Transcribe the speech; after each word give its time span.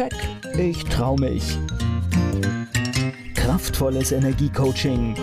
Keck, 0.00 0.14
ich 0.58 0.82
trau 0.84 1.14
mich. 1.16 1.58
Kraftvolles 3.34 4.12
Energiecoaching. 4.12 5.14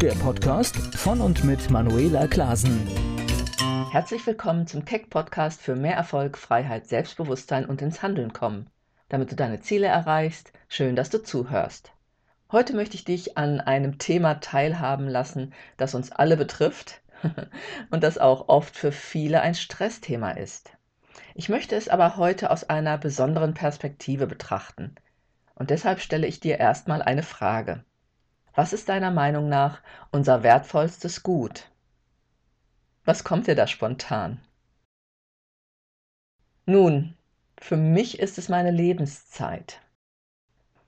Der 0.00 0.12
Podcast 0.22 0.76
von 0.94 1.20
und 1.20 1.42
mit 1.42 1.70
Manuela 1.70 2.28
Klasen. 2.28 2.86
Herzlich 3.90 4.24
willkommen 4.28 4.68
zum 4.68 4.84
Keck 4.84 5.10
Podcast 5.10 5.60
für 5.60 5.74
mehr 5.74 5.96
Erfolg, 5.96 6.38
Freiheit, 6.38 6.86
Selbstbewusstsein 6.86 7.66
und 7.66 7.82
ins 7.82 8.00
Handeln 8.00 8.32
kommen. 8.32 8.70
Damit 9.08 9.32
du 9.32 9.34
deine 9.34 9.58
Ziele 9.58 9.88
erreichst, 9.88 10.52
schön, 10.68 10.94
dass 10.94 11.10
du 11.10 11.20
zuhörst. 11.20 11.90
Heute 12.52 12.76
möchte 12.76 12.94
ich 12.94 13.02
dich 13.02 13.36
an 13.36 13.60
einem 13.60 13.98
Thema 13.98 14.34
teilhaben 14.34 15.08
lassen, 15.08 15.52
das 15.78 15.96
uns 15.96 16.12
alle 16.12 16.36
betrifft 16.36 17.02
und 17.90 18.04
das 18.04 18.18
auch 18.18 18.48
oft 18.48 18.76
für 18.76 18.92
viele 18.92 19.40
ein 19.40 19.56
Stressthema 19.56 20.30
ist. 20.30 20.70
Ich 21.36 21.48
möchte 21.48 21.74
es 21.74 21.88
aber 21.88 22.16
heute 22.16 22.52
aus 22.52 22.62
einer 22.62 22.96
besonderen 22.96 23.54
Perspektive 23.54 24.28
betrachten. 24.28 24.94
Und 25.56 25.70
deshalb 25.70 26.00
stelle 26.00 26.28
ich 26.28 26.38
dir 26.38 26.58
erstmal 26.58 27.02
eine 27.02 27.24
Frage. 27.24 27.84
Was 28.54 28.72
ist 28.72 28.88
deiner 28.88 29.10
Meinung 29.10 29.48
nach 29.48 29.82
unser 30.12 30.44
wertvollstes 30.44 31.24
Gut? 31.24 31.72
Was 33.04 33.24
kommt 33.24 33.48
dir 33.48 33.56
da 33.56 33.66
spontan? 33.66 34.40
Nun, 36.66 37.16
für 37.60 37.76
mich 37.76 38.20
ist 38.20 38.38
es 38.38 38.48
meine 38.48 38.70
Lebenszeit. 38.70 39.80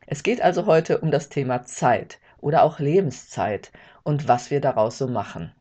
Es 0.06 0.23
geht 0.23 0.40
also 0.40 0.66
heute 0.66 1.01
um 1.01 1.10
das 1.10 1.28
Thema 1.28 1.65
Zeit 1.65 2.20
oder 2.38 2.62
auch 2.62 2.78
Lebenszeit 2.78 3.73
und 4.04 4.28
was 4.28 4.52
wir 4.52 4.60
daraus 4.60 4.96
so 4.96 5.09
machen. 5.09 5.52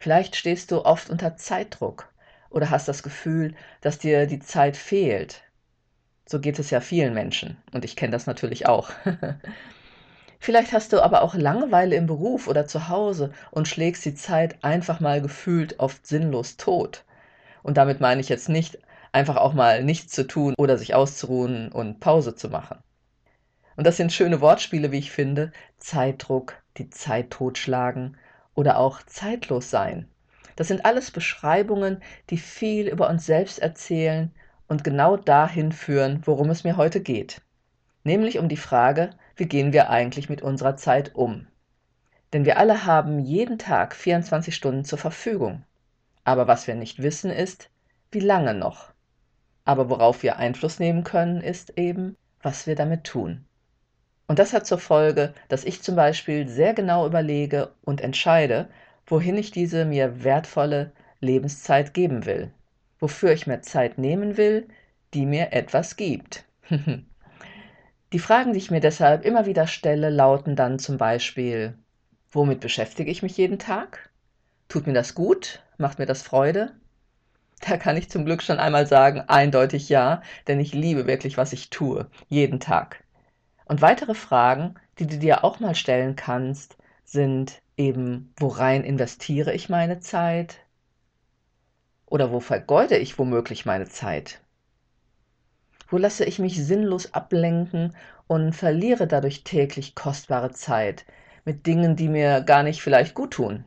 Vielleicht 0.00 0.34
stehst 0.34 0.72
du 0.72 0.84
oft 0.84 1.10
unter 1.10 1.36
Zeitdruck 1.36 2.12
oder 2.50 2.70
hast 2.70 2.88
das 2.88 3.02
Gefühl, 3.02 3.54
dass 3.80 3.98
dir 3.98 4.26
die 4.26 4.40
Zeit 4.40 4.76
fehlt. 4.76 5.42
So 6.26 6.40
geht 6.40 6.58
es 6.58 6.70
ja 6.70 6.80
vielen 6.80 7.14
Menschen 7.14 7.56
und 7.72 7.84
ich 7.84 7.96
kenne 7.96 8.12
das 8.12 8.26
natürlich 8.26 8.66
auch. 8.66 8.90
Vielleicht 10.38 10.72
hast 10.72 10.92
du 10.92 11.02
aber 11.02 11.22
auch 11.22 11.34
Langeweile 11.34 11.96
im 11.96 12.06
Beruf 12.06 12.46
oder 12.46 12.66
zu 12.66 12.88
Hause 12.88 13.32
und 13.50 13.68
schlägst 13.68 14.04
die 14.04 14.14
Zeit 14.14 14.62
einfach 14.62 15.00
mal 15.00 15.20
gefühlt 15.20 15.80
oft 15.80 16.06
sinnlos 16.06 16.56
tot. 16.56 17.04
Und 17.62 17.76
damit 17.76 18.00
meine 18.00 18.20
ich 18.20 18.28
jetzt 18.28 18.48
nicht 18.48 18.78
einfach 19.12 19.36
auch 19.36 19.54
mal 19.54 19.82
nichts 19.82 20.12
zu 20.12 20.26
tun 20.26 20.54
oder 20.58 20.78
sich 20.78 20.94
auszuruhen 20.94 21.72
und 21.72 22.00
Pause 22.00 22.34
zu 22.34 22.48
machen. 22.48 22.78
Und 23.76 23.86
das 23.86 23.96
sind 23.96 24.12
schöne 24.12 24.40
Wortspiele, 24.40 24.92
wie 24.92 24.98
ich 24.98 25.10
finde. 25.10 25.52
Zeitdruck, 25.78 26.62
die 26.76 26.90
Zeit 26.90 27.30
totschlagen 27.30 28.16
oder 28.54 28.78
auch 28.78 29.02
zeitlos 29.02 29.70
sein. 29.70 30.08
Das 30.56 30.68
sind 30.68 30.84
alles 30.84 31.10
Beschreibungen, 31.10 32.02
die 32.30 32.38
viel 32.38 32.88
über 32.88 33.08
uns 33.08 33.26
selbst 33.26 33.58
erzählen 33.58 34.32
und 34.68 34.84
genau 34.84 35.16
dahin 35.16 35.70
führen, 35.70 36.22
worum 36.24 36.50
es 36.50 36.64
mir 36.64 36.76
heute 36.76 37.00
geht. 37.00 37.42
Nämlich 38.04 38.38
um 38.38 38.48
die 38.48 38.56
Frage, 38.56 39.10
wie 39.36 39.46
gehen 39.46 39.72
wir 39.72 39.90
eigentlich 39.90 40.28
mit 40.28 40.42
unserer 40.42 40.76
Zeit 40.76 41.14
um? 41.14 41.46
Denn 42.32 42.44
wir 42.44 42.58
alle 42.58 42.86
haben 42.86 43.18
jeden 43.18 43.58
Tag 43.58 43.94
24 43.94 44.54
Stunden 44.54 44.84
zur 44.84 44.98
Verfügung. 44.98 45.62
Aber 46.24 46.48
was 46.48 46.66
wir 46.66 46.74
nicht 46.74 47.02
wissen 47.02 47.30
ist, 47.30 47.70
wie 48.10 48.20
lange 48.20 48.54
noch. 48.54 48.92
Aber 49.64 49.90
worauf 49.90 50.22
wir 50.22 50.36
Einfluss 50.36 50.78
nehmen 50.78 51.04
können, 51.04 51.40
ist 51.40 51.76
eben, 51.76 52.16
was 52.42 52.66
wir 52.66 52.76
damit 52.76 53.04
tun. 53.04 53.44
Und 54.28 54.38
das 54.38 54.52
hat 54.52 54.66
zur 54.66 54.78
Folge, 54.78 55.34
dass 55.48 55.64
ich 55.64 55.82
zum 55.82 55.96
Beispiel 55.96 56.48
sehr 56.48 56.74
genau 56.74 57.06
überlege 57.06 57.72
und 57.82 58.00
entscheide, 58.00 58.68
wohin 59.06 59.36
ich 59.36 59.50
diese 59.50 59.84
mir 59.84 60.24
wertvolle 60.24 60.92
Lebenszeit 61.20 61.94
geben 61.94 62.26
will, 62.26 62.52
wofür 62.98 63.32
ich 63.32 63.46
mir 63.46 63.60
Zeit 63.62 63.98
nehmen 63.98 64.36
will, 64.36 64.68
die 65.14 65.26
mir 65.26 65.52
etwas 65.52 65.96
gibt. 65.96 66.44
die 68.12 68.18
Fragen, 68.18 68.52
die 68.52 68.58
ich 68.58 68.70
mir 68.70 68.80
deshalb 68.80 69.24
immer 69.24 69.46
wieder 69.46 69.66
stelle, 69.66 70.10
lauten 70.10 70.56
dann 70.56 70.78
zum 70.78 70.98
Beispiel, 70.98 71.78
womit 72.30 72.60
beschäftige 72.60 73.10
ich 73.10 73.22
mich 73.22 73.36
jeden 73.36 73.58
Tag? 73.58 74.10
Tut 74.68 74.86
mir 74.86 74.92
das 74.92 75.14
gut? 75.14 75.62
Macht 75.78 75.98
mir 75.98 76.06
das 76.06 76.22
Freude? 76.22 76.72
Da 77.60 77.76
kann 77.78 77.96
ich 77.96 78.10
zum 78.10 78.24
Glück 78.24 78.42
schon 78.42 78.58
einmal 78.58 78.86
sagen, 78.86 79.20
eindeutig 79.28 79.88
ja, 79.88 80.22
denn 80.46 80.60
ich 80.60 80.74
liebe 80.74 81.06
wirklich, 81.06 81.36
was 81.36 81.52
ich 81.52 81.70
tue, 81.70 82.10
jeden 82.28 82.60
Tag. 82.60 83.02
Und 83.64 83.80
weitere 83.80 84.14
Fragen, 84.14 84.74
die 84.98 85.06
du 85.06 85.18
dir 85.18 85.44
auch 85.44 85.60
mal 85.60 85.74
stellen 85.74 86.16
kannst, 86.16 86.76
sind 87.06 87.62
eben, 87.76 88.34
worein 88.36 88.84
investiere 88.84 89.52
ich 89.54 89.68
meine 89.68 90.00
Zeit? 90.00 90.58
Oder 92.06 92.30
wo 92.32 92.40
vergeude 92.40 92.96
ich 92.98 93.18
womöglich 93.18 93.64
meine 93.64 93.88
Zeit? 93.88 94.40
Wo 95.88 95.98
lasse 95.98 96.24
ich 96.24 96.38
mich 96.38 96.64
sinnlos 96.64 97.14
ablenken 97.14 97.94
und 98.26 98.54
verliere 98.54 99.06
dadurch 99.06 99.44
täglich 99.44 99.94
kostbare 99.94 100.50
Zeit 100.50 101.06
mit 101.44 101.66
Dingen, 101.66 101.94
die 101.94 102.08
mir 102.08 102.40
gar 102.40 102.64
nicht 102.64 102.82
vielleicht 102.82 103.14
gut 103.14 103.32
tun? 103.32 103.64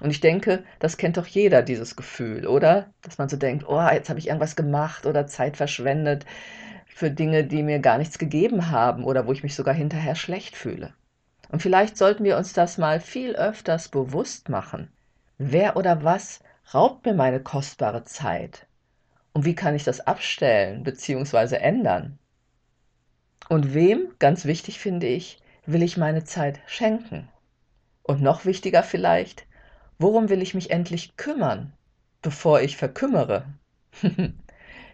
Und 0.00 0.10
ich 0.10 0.20
denke, 0.20 0.64
das 0.78 0.96
kennt 0.96 1.16
doch 1.16 1.26
jeder, 1.26 1.62
dieses 1.62 1.96
Gefühl, 1.96 2.46
oder? 2.46 2.92
Dass 3.02 3.18
man 3.18 3.28
so 3.28 3.36
denkt, 3.36 3.68
oh, 3.68 3.88
jetzt 3.92 4.08
habe 4.08 4.18
ich 4.20 4.28
irgendwas 4.28 4.56
gemacht 4.56 5.06
oder 5.06 5.26
Zeit 5.26 5.56
verschwendet 5.56 6.24
für 6.86 7.10
Dinge, 7.10 7.44
die 7.44 7.62
mir 7.62 7.80
gar 7.80 7.98
nichts 7.98 8.18
gegeben 8.18 8.70
haben 8.70 9.04
oder 9.04 9.26
wo 9.26 9.32
ich 9.32 9.42
mich 9.42 9.54
sogar 9.54 9.74
hinterher 9.74 10.14
schlecht 10.14 10.56
fühle. 10.56 10.94
Und 11.48 11.62
vielleicht 11.62 11.96
sollten 11.96 12.24
wir 12.24 12.36
uns 12.36 12.52
das 12.52 12.78
mal 12.78 13.00
viel 13.00 13.34
öfters 13.34 13.88
bewusst 13.88 14.48
machen. 14.48 14.92
Wer 15.38 15.76
oder 15.76 16.04
was 16.04 16.40
raubt 16.74 17.06
mir 17.06 17.14
meine 17.14 17.40
kostbare 17.40 18.04
Zeit? 18.04 18.66
Und 19.32 19.44
wie 19.44 19.54
kann 19.54 19.74
ich 19.74 19.84
das 19.84 20.00
abstellen 20.00 20.82
bzw. 20.82 21.56
ändern? 21.56 22.18
Und 23.48 23.72
wem, 23.72 24.14
ganz 24.18 24.44
wichtig 24.44 24.78
finde 24.78 25.06
ich, 25.06 25.38
will 25.64 25.82
ich 25.82 25.96
meine 25.96 26.24
Zeit 26.24 26.60
schenken? 26.66 27.28
Und 28.02 28.20
noch 28.20 28.44
wichtiger 28.44 28.82
vielleicht, 28.82 29.46
worum 29.98 30.28
will 30.28 30.42
ich 30.42 30.54
mich 30.54 30.70
endlich 30.70 31.16
kümmern, 31.16 31.72
bevor 32.20 32.60
ich 32.60 32.76
verkümmere? 32.76 33.44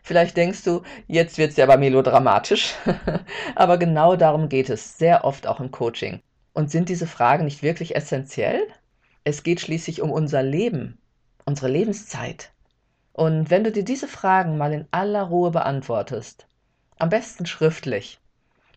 Vielleicht 0.02 0.36
denkst 0.36 0.64
du, 0.64 0.82
jetzt 1.06 1.38
wird 1.38 1.52
es 1.52 1.56
ja 1.56 1.64
aber 1.64 1.78
melodramatisch. 1.78 2.74
aber 3.54 3.78
genau 3.78 4.16
darum 4.16 4.50
geht 4.50 4.68
es 4.68 4.98
sehr 4.98 5.24
oft 5.24 5.46
auch 5.46 5.60
im 5.60 5.70
Coaching. 5.70 6.20
Und 6.54 6.70
sind 6.70 6.88
diese 6.88 7.06
Fragen 7.06 7.44
nicht 7.44 7.62
wirklich 7.62 7.94
essentiell? 7.94 8.66
Es 9.24 9.42
geht 9.42 9.60
schließlich 9.60 10.00
um 10.00 10.10
unser 10.10 10.42
Leben, 10.42 10.98
unsere 11.44 11.68
Lebenszeit. 11.68 12.52
Und 13.12 13.50
wenn 13.50 13.64
du 13.64 13.72
dir 13.72 13.84
diese 13.84 14.08
Fragen 14.08 14.56
mal 14.56 14.72
in 14.72 14.86
aller 14.90 15.24
Ruhe 15.24 15.50
beantwortest, 15.50 16.46
am 16.98 17.10
besten 17.10 17.44
schriftlich, 17.44 18.20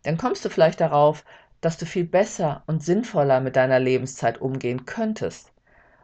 dann 0.02 0.16
kommst 0.16 0.44
du 0.44 0.48
vielleicht 0.48 0.80
darauf, 0.80 1.24
dass 1.60 1.78
du 1.78 1.86
viel 1.86 2.04
besser 2.04 2.62
und 2.66 2.82
sinnvoller 2.82 3.40
mit 3.40 3.56
deiner 3.56 3.80
Lebenszeit 3.80 4.40
umgehen 4.40 4.84
könntest 4.84 5.52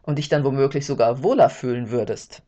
und 0.03 0.19
dich 0.19 0.29
dann 0.29 0.45
womöglich 0.45 0.87
sogar 0.87 1.23
wohler 1.23 1.51
fühlen 1.51 1.91
würdest. 1.91 2.43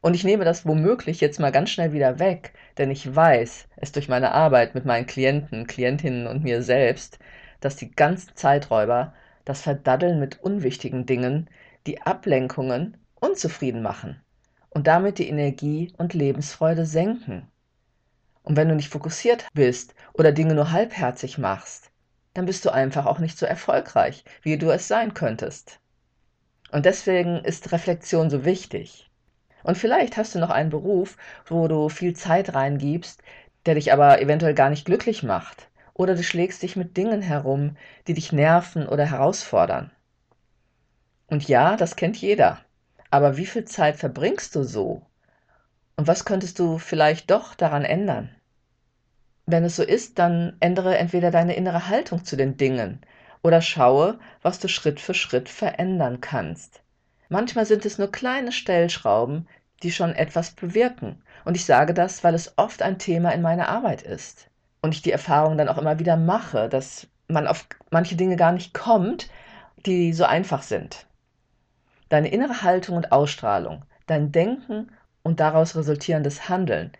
Und 0.00 0.14
ich 0.14 0.22
nehme 0.22 0.44
das 0.44 0.64
womöglich 0.64 1.20
jetzt 1.20 1.40
mal 1.40 1.50
ganz 1.50 1.70
schnell 1.70 1.92
wieder 1.92 2.20
weg, 2.20 2.54
denn 2.76 2.90
ich 2.90 3.14
weiß 3.14 3.68
es 3.76 3.92
durch 3.92 4.08
meine 4.08 4.32
Arbeit 4.32 4.74
mit 4.76 4.84
meinen 4.84 5.06
Klienten, 5.06 5.66
Klientinnen 5.66 6.28
und 6.28 6.44
mir 6.44 6.62
selbst, 6.62 7.18
dass 7.60 7.76
die 7.76 7.90
ganzen 7.90 8.34
Zeiträuber 8.36 9.14
das 9.44 9.62
Verdaddeln 9.62 10.20
mit 10.20 10.40
unwichtigen 10.42 11.06
Dingen, 11.06 11.48
die 11.86 12.02
Ablenkungen 12.02 12.96
unzufrieden 13.14 13.82
machen 13.82 14.20
und 14.70 14.86
damit 14.86 15.18
die 15.18 15.28
Energie 15.28 15.92
und 15.96 16.14
Lebensfreude 16.14 16.86
senken. 16.86 17.48
Und 18.42 18.56
wenn 18.56 18.68
du 18.68 18.74
nicht 18.74 18.90
fokussiert 18.90 19.46
bist 19.52 19.94
oder 20.12 20.32
Dinge 20.32 20.54
nur 20.54 20.70
halbherzig 20.70 21.38
machst, 21.38 21.90
dann 22.34 22.46
bist 22.46 22.64
du 22.64 22.70
einfach 22.70 23.06
auch 23.06 23.18
nicht 23.18 23.38
so 23.38 23.46
erfolgreich, 23.46 24.24
wie 24.42 24.56
du 24.58 24.70
es 24.70 24.88
sein 24.88 25.14
könntest. 25.14 25.80
Und 26.70 26.86
deswegen 26.86 27.44
ist 27.44 27.72
Reflexion 27.72 28.30
so 28.30 28.44
wichtig. 28.44 29.10
Und 29.64 29.76
vielleicht 29.76 30.16
hast 30.16 30.34
du 30.34 30.38
noch 30.38 30.50
einen 30.50 30.70
Beruf, 30.70 31.16
wo 31.46 31.66
du 31.68 31.88
viel 31.88 32.14
Zeit 32.14 32.54
reingibst, 32.54 33.22
der 33.66 33.74
dich 33.74 33.92
aber 33.92 34.20
eventuell 34.20 34.54
gar 34.54 34.70
nicht 34.70 34.84
glücklich 34.84 35.22
macht. 35.22 35.67
Oder 35.98 36.14
du 36.14 36.22
schlägst 36.22 36.62
dich 36.62 36.76
mit 36.76 36.96
Dingen 36.96 37.20
herum, 37.22 37.76
die 38.06 38.14
dich 38.14 38.32
nerven 38.32 38.88
oder 38.88 39.04
herausfordern. 39.04 39.90
Und 41.26 41.48
ja, 41.48 41.76
das 41.76 41.96
kennt 41.96 42.16
jeder. 42.16 42.60
Aber 43.10 43.36
wie 43.36 43.46
viel 43.46 43.64
Zeit 43.64 43.96
verbringst 43.96 44.54
du 44.54 44.62
so? 44.62 45.02
Und 45.96 46.06
was 46.06 46.24
könntest 46.24 46.60
du 46.60 46.78
vielleicht 46.78 47.32
doch 47.32 47.54
daran 47.54 47.84
ändern? 47.84 48.30
Wenn 49.44 49.64
es 49.64 49.74
so 49.74 49.82
ist, 49.82 50.20
dann 50.20 50.56
ändere 50.60 50.96
entweder 50.96 51.32
deine 51.32 51.56
innere 51.56 51.88
Haltung 51.88 52.24
zu 52.24 52.36
den 52.36 52.56
Dingen 52.56 53.00
oder 53.42 53.60
schaue, 53.60 54.20
was 54.40 54.60
du 54.60 54.68
Schritt 54.68 55.00
für 55.00 55.14
Schritt 55.14 55.48
verändern 55.48 56.20
kannst. 56.20 56.80
Manchmal 57.28 57.66
sind 57.66 57.84
es 57.84 57.98
nur 57.98 58.12
kleine 58.12 58.52
Stellschrauben, 58.52 59.48
die 59.82 59.90
schon 59.90 60.14
etwas 60.14 60.52
bewirken. 60.52 61.24
Und 61.44 61.56
ich 61.56 61.64
sage 61.64 61.92
das, 61.92 62.22
weil 62.22 62.34
es 62.34 62.56
oft 62.56 62.82
ein 62.82 63.00
Thema 63.00 63.30
in 63.30 63.42
meiner 63.42 63.68
Arbeit 63.68 64.02
ist. 64.02 64.48
Und 64.80 64.94
ich 64.94 65.02
die 65.02 65.12
Erfahrung 65.12 65.58
dann 65.58 65.68
auch 65.68 65.78
immer 65.78 65.98
wieder 65.98 66.16
mache, 66.16 66.68
dass 66.68 67.08
man 67.28 67.46
auf 67.46 67.66
manche 67.90 68.16
Dinge 68.16 68.36
gar 68.36 68.52
nicht 68.52 68.74
kommt, 68.74 69.28
die 69.86 70.12
so 70.12 70.24
einfach 70.24 70.62
sind. 70.62 71.06
Deine 72.08 72.28
innere 72.28 72.62
Haltung 72.62 72.96
und 72.96 73.12
Ausstrahlung, 73.12 73.84
dein 74.06 74.32
Denken 74.32 74.90
und 75.22 75.40
daraus 75.40 75.76
resultierendes 75.76 76.48
Handeln, 76.48 76.92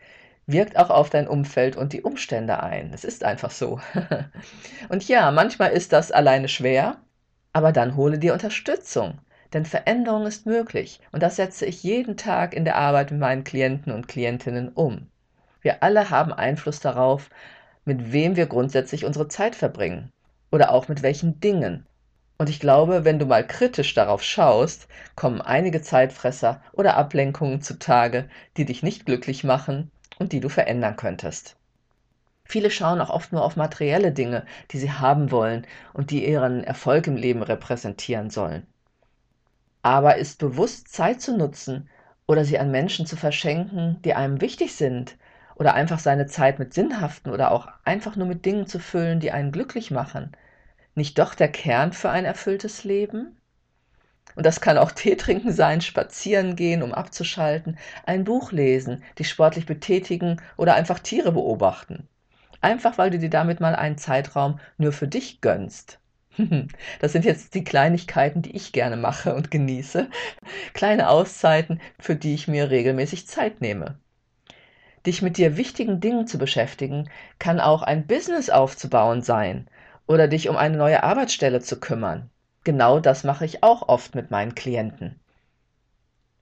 wirkt 0.46 0.78
auch 0.78 0.90
auf 0.90 1.10
dein 1.10 1.28
Umfeld 1.28 1.76
und 1.76 1.92
die 1.92 2.02
Umstände 2.02 2.62
ein. 2.62 2.92
Es 2.92 3.04
ist 3.04 3.24
einfach 3.24 3.50
so. 3.50 3.80
und 4.88 5.06
ja, 5.06 5.30
manchmal 5.30 5.70
ist 5.70 5.92
das 5.92 6.10
alleine 6.10 6.48
schwer, 6.48 6.96
aber 7.52 7.72
dann 7.72 7.96
hole 7.96 8.18
dir 8.18 8.32
Unterstützung. 8.32 9.18
Denn 9.52 9.64
Veränderung 9.64 10.26
ist 10.26 10.44
möglich 10.44 11.00
und 11.10 11.22
das 11.22 11.36
setze 11.36 11.64
ich 11.64 11.82
jeden 11.82 12.18
Tag 12.18 12.54
in 12.54 12.66
der 12.66 12.76
Arbeit 12.76 13.10
mit 13.10 13.20
meinen 13.20 13.44
Klienten 13.44 13.92
und 13.92 14.08
Klientinnen 14.08 14.68
um. 14.68 15.10
Wir 15.62 15.82
alle 15.82 16.10
haben 16.10 16.32
Einfluss 16.32 16.80
darauf, 16.80 17.30
mit 17.88 18.12
wem 18.12 18.36
wir 18.36 18.46
grundsätzlich 18.46 19.06
unsere 19.06 19.28
Zeit 19.28 19.56
verbringen 19.56 20.12
oder 20.52 20.72
auch 20.72 20.88
mit 20.88 21.02
welchen 21.02 21.40
Dingen. 21.40 21.86
Und 22.36 22.50
ich 22.50 22.60
glaube, 22.60 23.06
wenn 23.06 23.18
du 23.18 23.24
mal 23.24 23.44
kritisch 23.44 23.94
darauf 23.94 24.22
schaust, 24.22 24.88
kommen 25.16 25.40
einige 25.40 25.80
Zeitfresser 25.80 26.60
oder 26.72 26.98
Ablenkungen 26.98 27.62
zutage, 27.62 28.28
die 28.58 28.66
dich 28.66 28.82
nicht 28.82 29.06
glücklich 29.06 29.42
machen 29.42 29.90
und 30.18 30.32
die 30.32 30.40
du 30.40 30.50
verändern 30.50 30.96
könntest. 30.96 31.56
Viele 32.44 32.70
schauen 32.70 33.00
auch 33.00 33.10
oft 33.10 33.32
nur 33.32 33.42
auf 33.42 33.56
materielle 33.56 34.12
Dinge, 34.12 34.44
die 34.70 34.78
sie 34.78 34.92
haben 34.92 35.30
wollen 35.30 35.66
und 35.94 36.10
die 36.10 36.28
ihren 36.28 36.64
Erfolg 36.64 37.06
im 37.06 37.16
Leben 37.16 37.42
repräsentieren 37.42 38.28
sollen. 38.28 38.66
Aber 39.80 40.16
ist 40.16 40.38
bewusst 40.38 40.92
Zeit 40.92 41.22
zu 41.22 41.36
nutzen 41.36 41.88
oder 42.26 42.44
sie 42.44 42.58
an 42.58 42.70
Menschen 42.70 43.06
zu 43.06 43.16
verschenken, 43.16 43.96
die 44.04 44.12
einem 44.12 44.42
wichtig 44.42 44.74
sind, 44.74 45.16
oder 45.58 45.74
einfach 45.74 45.98
seine 45.98 46.26
Zeit 46.26 46.58
mit 46.58 46.72
sinnhaften 46.72 47.30
oder 47.30 47.50
auch 47.52 47.68
einfach 47.84 48.16
nur 48.16 48.26
mit 48.26 48.44
Dingen 48.46 48.66
zu 48.66 48.78
füllen, 48.78 49.20
die 49.20 49.32
einen 49.32 49.52
glücklich 49.52 49.90
machen, 49.90 50.32
nicht 50.94 51.18
doch 51.18 51.34
der 51.34 51.50
Kern 51.50 51.92
für 51.92 52.10
ein 52.10 52.24
erfülltes 52.24 52.84
Leben? 52.84 53.36
Und 54.36 54.46
das 54.46 54.60
kann 54.60 54.78
auch 54.78 54.92
Tee 54.92 55.16
trinken 55.16 55.52
sein, 55.52 55.80
spazieren 55.80 56.54
gehen, 56.54 56.82
um 56.82 56.94
abzuschalten, 56.94 57.76
ein 58.06 58.24
Buch 58.24 58.52
lesen, 58.52 59.02
dich 59.18 59.28
sportlich 59.28 59.66
betätigen 59.66 60.40
oder 60.56 60.74
einfach 60.74 61.00
Tiere 61.00 61.32
beobachten. 61.32 62.08
Einfach 62.60 62.98
weil 62.98 63.10
du 63.10 63.18
dir 63.18 63.30
damit 63.30 63.60
mal 63.60 63.74
einen 63.74 63.98
Zeitraum 63.98 64.60
nur 64.76 64.92
für 64.92 65.08
dich 65.08 65.40
gönnst. 65.40 65.98
Das 67.00 67.12
sind 67.12 67.24
jetzt 67.24 67.54
die 67.54 67.64
Kleinigkeiten, 67.64 68.42
die 68.42 68.54
ich 68.54 68.72
gerne 68.72 68.96
mache 68.96 69.34
und 69.34 69.50
genieße. 69.50 70.08
Kleine 70.72 71.08
Auszeiten, 71.08 71.80
für 71.98 72.14
die 72.14 72.34
ich 72.34 72.46
mir 72.46 72.70
regelmäßig 72.70 73.26
Zeit 73.26 73.60
nehme. 73.60 73.98
Dich 75.08 75.22
mit 75.22 75.38
dir 75.38 75.56
wichtigen 75.56 76.00
Dingen 76.00 76.26
zu 76.26 76.36
beschäftigen, 76.36 77.08
kann 77.38 77.60
auch 77.60 77.80
ein 77.80 78.06
Business 78.06 78.50
aufzubauen 78.50 79.22
sein 79.22 79.66
oder 80.06 80.28
dich 80.28 80.50
um 80.50 80.56
eine 80.58 80.76
neue 80.76 81.02
Arbeitsstelle 81.02 81.62
zu 81.62 81.80
kümmern. 81.80 82.28
Genau 82.62 83.00
das 83.00 83.24
mache 83.24 83.46
ich 83.46 83.62
auch 83.62 83.88
oft 83.88 84.14
mit 84.14 84.30
meinen 84.30 84.54
Klienten. 84.54 85.18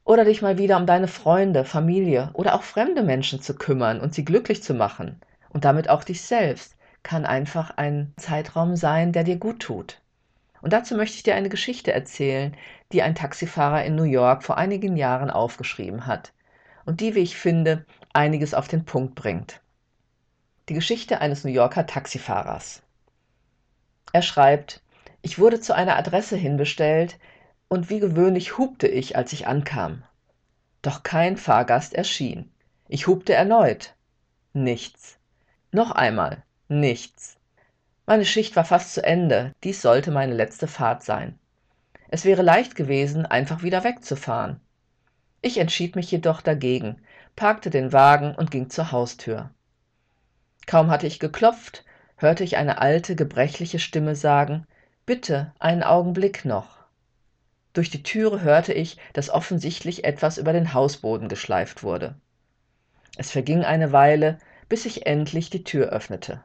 Oder 0.04 0.24
dich 0.24 0.42
mal 0.42 0.58
wieder 0.58 0.78
um 0.78 0.86
deine 0.86 1.06
Freunde, 1.06 1.64
Familie 1.64 2.30
oder 2.32 2.56
auch 2.56 2.64
fremde 2.64 3.04
Menschen 3.04 3.40
zu 3.40 3.54
kümmern 3.54 4.00
und 4.00 4.14
sie 4.14 4.24
glücklich 4.24 4.64
zu 4.64 4.74
machen. 4.74 5.20
Und 5.50 5.64
damit 5.64 5.88
auch 5.88 6.02
dich 6.02 6.22
selbst 6.22 6.74
kann 7.04 7.24
einfach 7.24 7.70
ein 7.76 8.14
Zeitraum 8.16 8.74
sein, 8.74 9.12
der 9.12 9.22
dir 9.22 9.36
gut 9.36 9.60
tut. 9.60 10.00
Und 10.60 10.72
dazu 10.72 10.96
möchte 10.96 11.14
ich 11.14 11.22
dir 11.22 11.36
eine 11.36 11.50
Geschichte 11.50 11.92
erzählen, 11.92 12.56
die 12.90 13.02
ein 13.02 13.14
Taxifahrer 13.14 13.84
in 13.84 13.94
New 13.94 14.02
York 14.02 14.42
vor 14.42 14.58
einigen 14.58 14.96
Jahren 14.96 15.30
aufgeschrieben 15.30 16.06
hat 16.06 16.32
und 16.86 17.00
die, 17.00 17.14
wie 17.14 17.20
ich 17.20 17.36
finde, 17.36 17.84
einiges 18.16 18.54
auf 18.54 18.66
den 18.66 18.84
Punkt 18.84 19.14
bringt. 19.14 19.60
Die 20.68 20.74
Geschichte 20.74 21.20
eines 21.20 21.44
New 21.44 21.50
Yorker 21.50 21.86
Taxifahrers. 21.86 22.82
Er 24.12 24.22
schreibt, 24.22 24.82
ich 25.22 25.38
wurde 25.38 25.60
zu 25.60 25.74
einer 25.74 25.96
Adresse 25.96 26.36
hinbestellt 26.36 27.18
und 27.68 27.90
wie 27.90 28.00
gewöhnlich 28.00 28.58
hupte 28.58 28.88
ich, 28.88 29.16
als 29.16 29.32
ich 29.32 29.46
ankam. 29.46 30.02
Doch 30.82 31.02
kein 31.02 31.36
Fahrgast 31.36 31.94
erschien. 31.94 32.50
Ich 32.88 33.06
hupte 33.06 33.34
erneut. 33.34 33.94
Nichts. 34.52 35.18
Noch 35.70 35.90
einmal. 35.90 36.42
Nichts. 36.68 37.36
Meine 38.06 38.24
Schicht 38.24 38.56
war 38.56 38.64
fast 38.64 38.94
zu 38.94 39.04
Ende. 39.04 39.52
Dies 39.62 39.82
sollte 39.82 40.10
meine 40.10 40.34
letzte 40.34 40.68
Fahrt 40.68 41.02
sein. 41.02 41.38
Es 42.08 42.24
wäre 42.24 42.42
leicht 42.42 42.76
gewesen, 42.76 43.26
einfach 43.26 43.62
wieder 43.62 43.84
wegzufahren. 43.84 44.60
Ich 45.42 45.58
entschied 45.58 45.96
mich 45.96 46.10
jedoch 46.10 46.40
dagegen, 46.40 47.00
parkte 47.36 47.70
den 47.70 47.92
Wagen 47.92 48.34
und 48.34 48.50
ging 48.50 48.70
zur 48.70 48.90
Haustür. 48.92 49.50
Kaum 50.66 50.90
hatte 50.90 51.06
ich 51.06 51.20
geklopft, 51.20 51.84
hörte 52.16 52.42
ich 52.42 52.56
eine 52.56 52.78
alte, 52.78 53.14
gebrechliche 53.14 53.78
Stimme 53.78 54.16
sagen 54.16 54.66
Bitte, 55.04 55.52
einen 55.60 55.84
Augenblick 55.84 56.44
noch. 56.44 56.78
Durch 57.74 57.90
die 57.90 58.02
Türe 58.02 58.40
hörte 58.40 58.72
ich, 58.72 58.96
dass 59.12 59.30
offensichtlich 59.30 60.04
etwas 60.04 60.38
über 60.38 60.52
den 60.52 60.74
Hausboden 60.74 61.28
geschleift 61.28 61.84
wurde. 61.84 62.16
Es 63.16 63.30
verging 63.30 63.62
eine 63.64 63.92
Weile, 63.92 64.38
bis 64.68 64.84
ich 64.84 65.06
endlich 65.06 65.50
die 65.50 65.62
Tür 65.62 65.90
öffnete. 65.90 66.42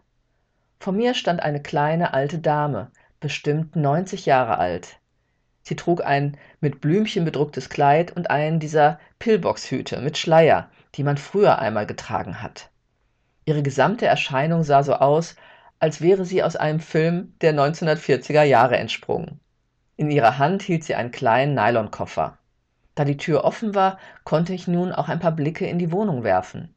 Vor 0.80 0.94
mir 0.94 1.16
stand 1.16 1.42
eine 1.42 1.62
kleine 1.62 2.14
alte 2.14 2.38
Dame, 2.38 2.92
bestimmt 3.20 3.76
neunzig 3.76 4.26
Jahre 4.26 4.58
alt. 4.58 5.00
Sie 5.64 5.76
trug 5.76 6.04
ein 6.04 6.38
mit 6.60 6.82
Blümchen 6.82 7.26
bedrucktes 7.26 7.70
Kleid 7.70 8.12
und 8.12 8.30
einen 8.30 8.60
dieser 8.60 9.00
Pillboxhüte 9.20 10.02
mit 10.02 10.18
Schleier, 10.18 10.70
die 10.96 11.04
man 11.04 11.18
früher 11.18 11.60
einmal 11.60 11.86
getragen 11.86 12.42
hat. 12.42 12.70
Ihre 13.46 13.64
gesamte 13.64 14.06
Erscheinung 14.06 14.64
sah 14.64 14.84
so 14.84 14.94
aus, 14.94 15.36
als 15.80 16.02
wäre 16.02 16.26
sie 16.26 16.44
aus 16.44 16.56
einem 16.56 16.80
Film 16.80 17.34
der 17.42 17.54
1940er 17.54 18.44
Jahre 18.44 18.78
entsprungen. 18.78 19.40
In 19.98 20.12
ihrer 20.12 20.38
Hand 20.38 20.62
hielt 20.62 20.84
sie 20.84 20.96
einen 20.96 21.12
kleinen 21.12 21.56
Nylonkoffer. 21.56 22.38
Da 22.96 23.06
die 23.06 23.18
Tür 23.18 23.44
offen 23.46 23.74
war, 23.74 23.98
konnte 24.24 24.54
ich 24.54 24.68
nun 24.68 24.92
auch 24.92 25.10
ein 25.10 25.20
paar 25.20 25.32
Blicke 25.32 25.66
in 25.66 25.80
die 25.80 25.92
Wohnung 25.92 26.24
werfen. 26.24 26.76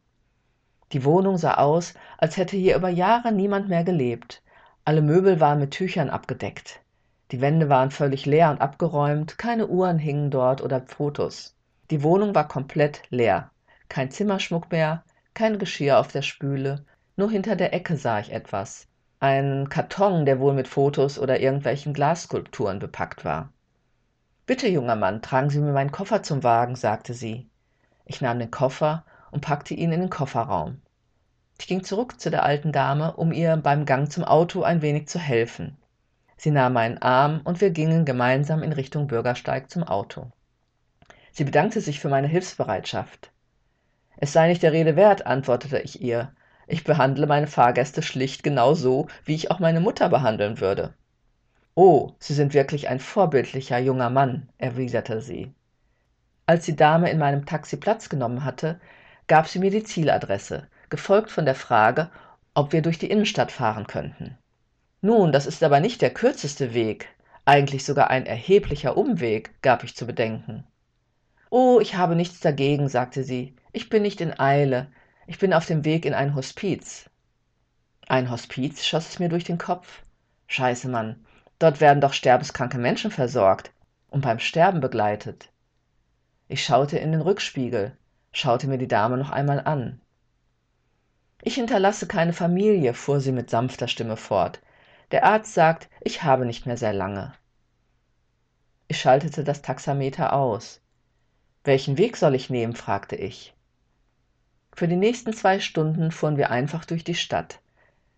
Die 0.93 1.05
Wohnung 1.05 1.39
sah 1.39 1.55
aus, 1.55 1.95
als 2.19 2.37
hätte 2.37 2.57
hier 2.57 2.77
über 2.77 2.89
Jahre 2.89 3.33
niemand 3.33 3.69
mehr 3.69 3.85
gelebt. 3.85 4.43
Alle 4.85 5.03
Möbel 5.03 5.41
waren 5.41 5.59
mit 5.59 5.73
Tüchern 5.73 6.11
abgedeckt. 6.11 6.81
Die 7.31 7.41
Wände 7.41 7.69
waren 7.69 7.91
völlig 7.91 8.27
leer 8.27 8.51
und 8.51 8.61
abgeräumt, 8.61 9.39
keine 9.39 9.67
Uhren 9.67 9.99
hingen 9.99 10.31
dort 10.31 10.63
oder 10.63 10.83
Fotos. 10.87 11.57
Die 11.91 12.03
Wohnung 12.03 12.35
war 12.35 12.47
komplett 12.47 13.03
leer. 13.11 13.51
Kein 13.95 14.11
Zimmerschmuck 14.11 14.73
mehr, 14.73 15.05
kein 15.35 15.61
Geschirr 15.61 16.01
auf 16.01 16.09
der 16.09 16.23
Spüle, 16.23 16.85
nur 17.15 17.31
hinter 17.31 17.55
der 17.55 17.73
Ecke 17.73 17.97
sah 17.97 18.19
ich 18.19 18.33
etwas 18.33 18.89
ein 19.21 19.69
Karton, 19.69 20.27
der 20.27 20.41
wohl 20.41 20.53
mit 20.53 20.67
Fotos 20.67 21.17
oder 21.17 21.39
irgendwelchen 21.39 21.95
Glasskulpturen 21.95 22.81
bepackt 22.81 23.25
war. 23.25 23.53
Bitte, 24.47 24.67
junger 24.67 24.97
Mann, 24.97 25.23
tragen 25.23 25.49
Sie 25.49 25.61
mir 25.61 25.71
meinen 25.71 25.93
Koffer 25.93 26.25
zum 26.25 26.43
Wagen, 26.43 26.75
sagte 26.75 27.15
sie. 27.15 27.49
Ich 28.05 28.21
nahm 28.21 28.41
den 28.41 28.51
Koffer 28.51 29.05
und 29.31 29.43
packte 29.43 29.75
ihn 29.75 29.93
in 29.93 30.01
den 30.01 30.11
Kofferraum. 30.11 30.83
Ich 31.61 31.69
ging 31.69 31.85
zurück 31.85 32.21
zu 32.21 32.33
der 32.33 32.43
alten 32.43 32.73
Dame, 32.73 33.15
um 33.15 33.31
ihr 33.31 33.57
beim 33.57 33.85
Gang 33.87 34.11
zum 34.11 34.25
Auto 34.25 34.65
ein 34.65 34.83
wenig 34.83 35.07
zu 35.07 35.21
helfen. 35.21 35.77
Sie 36.37 36.51
nahm 36.51 36.73
meinen 36.73 36.99
Arm 36.99 37.43
und 37.45 37.61
wir 37.61 37.71
gingen 37.71 38.05
gemeinsam 38.05 38.65
in 38.65 38.73
Richtung 38.73 39.07
Bürgersteig 39.07 39.71
zum 39.71 39.85
Auto. 39.85 40.33
Sie 41.31 41.45
bedankte 41.45 41.81
sich 41.81 42.01
für 42.01 42.09
meine 42.09 42.27
Hilfsbereitschaft. 42.27 43.31
Es 44.17 44.33
sei 44.33 44.49
nicht 44.49 44.63
der 44.63 44.73
Rede 44.73 44.97
wert, 44.97 45.27
antwortete 45.27 45.79
ich 45.79 46.01
ihr 46.01 46.33
ich 46.67 46.85
behandle 46.85 47.27
meine 47.27 47.47
Fahrgäste 47.47 48.03
schlicht 48.03 48.43
genau 48.43 48.75
so, 48.75 49.09
wie 49.25 49.35
ich 49.35 49.51
auch 49.51 49.59
meine 49.59 49.81
Mutter 49.81 50.09
behandeln 50.09 50.61
würde. 50.61 50.95
Oh, 51.75 52.13
Sie 52.19 52.35
sind 52.35 52.55
wirklich 52.55 52.89
ein 52.89 53.01
vorbildlicher 53.01 53.79
junger 53.79 54.11
Mann, 54.11 54.49
erwiderte 54.59 55.21
sie. 55.21 55.53
Als 56.47 56.65
die 56.65 56.77
Dame 56.77 57.11
in 57.11 57.19
meinem 57.19 57.47
Taxi 57.47 57.77
Platz 57.77 58.09
genommen 58.09 58.45
hatte, 58.45 58.81
gab 59.27 59.49
sie 59.49 59.59
mir 59.59 59.71
die 59.71 59.83
Zieladresse, 59.83 60.69
gefolgt 60.89 61.31
von 61.31 61.45
der 61.45 61.55
Frage, 61.55 62.11
ob 62.55 62.73
wir 62.73 62.83
durch 62.83 62.99
die 62.99 63.11
Innenstadt 63.11 63.51
fahren 63.51 63.87
könnten. 63.87 64.39
Nun, 65.01 65.33
das 65.33 65.47
ist 65.47 65.63
aber 65.63 65.81
nicht 65.81 66.01
der 66.01 66.11
kürzeste 66.11 66.73
Weg, 66.73 67.09
eigentlich 67.45 67.85
sogar 67.85 68.09
ein 68.09 68.25
erheblicher 68.25 68.97
Umweg, 68.97 69.61
gab 69.61 69.85
ich 69.85 69.97
zu 69.97 70.07
bedenken. 70.07 70.65
Oh, 71.57 71.79
ich 71.79 71.95
habe 71.95 72.17
nichts 72.17 72.41
dagegen, 72.41 72.89
sagte 72.89 73.23
sie. 73.23 73.55
Ich 73.71 73.89
bin 73.89 74.03
nicht 74.03 74.21
in 74.21 74.37
Eile. 74.41 74.91
Ich 75.29 75.39
bin 75.39 75.55
auf 75.55 75.67
dem 75.67 75.85
Weg 75.85 76.05
in 76.05 76.13
ein 76.13 76.35
Hospiz. 76.35 77.09
Ein 78.09 78.29
Hospiz, 78.29 78.85
schoss 78.85 79.09
es 79.09 79.19
mir 79.21 79.29
durch 79.29 79.45
den 79.45 79.57
Kopf. 79.57 80.03
Scheiße, 80.49 80.89
Mann. 80.89 81.25
Dort 81.61 81.81
werden 81.81 82.01
doch 82.01 82.13
sterbenskranke 82.13 82.77
Menschen 82.79 83.13
versorgt 83.13 83.73
und 84.11 84.23
beim 84.23 84.41
Sterben 84.41 84.81
begleitet. 84.81 85.49
Ich 86.49 86.65
schaute 86.65 86.99
in 86.99 87.13
den 87.13 87.21
Rückspiegel, 87.21 87.97
schaute 88.33 88.67
mir 88.67 88.79
die 88.79 88.89
Dame 88.89 89.17
noch 89.17 89.31
einmal 89.31 89.61
an. 89.61 90.01
Ich 91.41 91.55
hinterlasse 91.55 92.09
keine 92.09 92.33
Familie, 92.33 92.95
fuhr 92.95 93.21
sie 93.21 93.31
mit 93.31 93.49
sanfter 93.49 93.87
Stimme 93.87 94.17
fort. 94.17 94.61
Der 95.13 95.25
Arzt 95.25 95.55
sagt, 95.55 95.89
ich 96.01 96.25
habe 96.25 96.47
nicht 96.47 96.67
mehr 96.67 96.77
sehr 96.77 96.93
lange. 96.93 97.33
Ich 98.89 98.99
schaltete 98.99 99.45
das 99.45 99.63
Taxameter 99.63 100.33
aus. 100.33 100.81
Welchen 101.65 101.97
Weg 101.97 102.19
soll 102.19 102.35
ich 102.35 102.51
nehmen? 102.51 102.77
fragte 102.77 103.17
ich. 103.17 103.55
Für 104.75 104.87
die 104.87 104.97
nächsten 104.97 105.33
zwei 105.33 105.61
Stunden 105.61 106.11
fuhren 106.11 106.37
wir 106.37 106.51
einfach 106.51 106.85
durch 106.85 107.05
die 107.05 107.15
Stadt. 107.15 107.61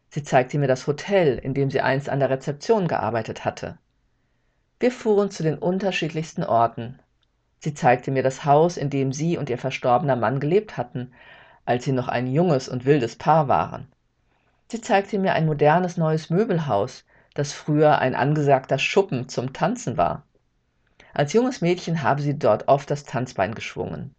Sie 0.09 0.25
zeigte 0.25 0.59
mir 0.59 0.67
das 0.67 0.87
Hotel, 0.89 1.39
in 1.39 1.55
dem 1.55 1.71
sie 1.71 1.81
einst 1.81 2.09
an 2.09 2.19
der 2.19 2.31
Rezeption 2.31 2.89
gearbeitet 2.89 3.45
hatte. 3.45 3.79
Wir 4.81 4.91
fuhren 4.91 5.31
zu 5.31 5.45
den 5.45 5.59
unterschiedlichsten 5.59 6.43
Orten. 6.43 6.99
Sie 7.61 7.73
zeigte 7.73 8.11
mir 8.11 8.25
das 8.25 8.45
Haus, 8.45 8.77
in 8.77 8.91
dem 8.91 9.13
sie 9.13 9.39
und 9.39 9.49
ihr 9.49 9.59
verstorbener 9.59 10.17
Mann 10.17 10.41
gelebt 10.41 10.77
hatten, 10.77 11.13
als 11.65 11.85
sie 11.85 11.93
noch 11.93 12.09
ein 12.09 12.27
junges 12.27 12.69
und 12.69 12.85
wildes 12.85 13.17
Paar 13.17 13.47
waren. 13.47 13.87
Sie 14.69 14.81
zeigte 14.81 15.19
mir 15.19 15.35
ein 15.35 15.47
modernes 15.47 15.97
neues 15.97 16.31
Möbelhaus, 16.31 17.05
das 17.35 17.53
früher 17.53 17.99
ein 18.01 18.17
angesagter 18.17 18.79
Schuppen 18.79 19.29
zum 19.29 19.53
Tanzen 19.53 19.97
war. 19.97 20.26
Als 21.17 21.33
junges 21.33 21.63
Mädchen 21.63 22.03
habe 22.03 22.21
sie 22.21 22.39
dort 22.39 22.69
oft 22.69 22.91
das 22.91 23.05
Tanzbein 23.05 23.55
geschwungen. 23.55 24.15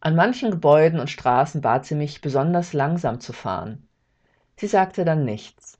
An 0.00 0.16
manchen 0.16 0.50
Gebäuden 0.50 0.98
und 0.98 1.10
Straßen 1.10 1.60
bat 1.60 1.84
sie 1.84 1.94
mich, 1.94 2.22
besonders 2.22 2.72
langsam 2.72 3.20
zu 3.20 3.34
fahren. 3.34 3.86
Sie 4.56 4.68
sagte 4.68 5.04
dann 5.04 5.26
nichts. 5.26 5.78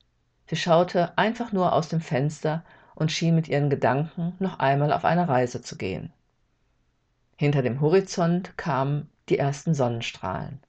Sie 0.49 0.57
schaute 0.57 1.17
einfach 1.17 1.53
nur 1.53 1.73
aus 1.73 1.89
dem 1.89 2.03
Fenster 2.03 2.63
und 2.95 3.11
schien 3.11 3.35
mit 3.35 3.49
ihren 3.49 3.71
Gedanken 3.71 4.35
noch 4.39 4.59
einmal 4.59 4.93
auf 4.93 5.07
eine 5.07 5.31
Reise 5.31 5.63
zu 5.63 5.79
gehen. 5.79 6.13
Hinter 7.39 7.63
dem 7.63 7.81
Horizont 7.81 8.59
kamen 8.59 9.09
die 9.31 9.39
ersten 9.39 9.73
Sonnenstrahlen. 9.73 10.61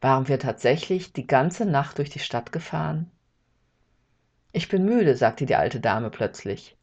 Waren 0.00 0.26
wir 0.26 0.40
tatsächlich 0.40 1.12
die 1.12 1.28
ganze 1.28 1.64
Nacht 1.64 1.98
durch 1.98 2.10
die 2.10 2.18
Stadt 2.18 2.50
gefahren? 2.50 3.08
Ich 4.50 4.68
bin 4.68 4.84
müde, 4.84 5.16
sagte 5.16 5.46
die 5.46 5.54
alte 5.54 5.78
Dame 5.78 6.10
plötzlich. 6.10 6.76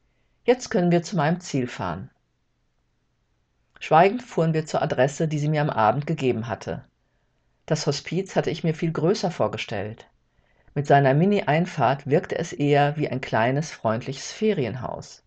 Jetzt 0.46 0.70
können 0.70 0.92
wir 0.92 1.02
zu 1.02 1.16
meinem 1.16 1.40
Ziel 1.40 1.66
fahren. 1.66 2.12
Schweigend 3.80 4.22
fuhren 4.22 4.54
wir 4.54 4.68
zur 4.68 4.84
Adresse, 4.84 5.28
die 5.28 5.40
sie 5.40 5.50
mir 5.50 5.62
am 5.62 5.72
Abend 5.72 6.06
gegeben 6.06 6.48
hatte. 6.48 6.86
Das 7.66 7.88
Hospiz 7.88 8.36
hatte 8.36 8.52
ich 8.52 8.64
mir 8.64 8.76
viel 8.76 8.92
größer 8.92 9.32
vorgestellt. 9.32 10.06
Mit 10.76 10.86
seiner 10.86 11.16
Mini-Einfahrt 11.16 12.06
wirkte 12.06 12.38
es 12.38 12.54
eher 12.54 12.96
wie 12.96 13.10
ein 13.10 13.22
kleines, 13.22 13.72
freundliches 13.72 14.32
Ferienhaus. 14.32 15.24